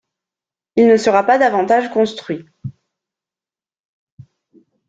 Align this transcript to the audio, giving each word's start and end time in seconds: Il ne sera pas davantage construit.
Il 0.77 0.87
ne 0.87 0.97
sera 0.97 1.23
pas 1.27 1.37
davantage 1.37 1.91
construit. 1.91 2.47